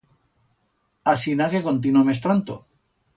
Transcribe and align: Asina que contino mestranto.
Asina 1.13 1.49
que 1.51 1.61
contino 1.67 2.03
mestranto. 2.09 2.57